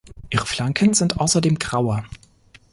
[0.31, 2.03] Ihre Flanken sind außerdem grauer.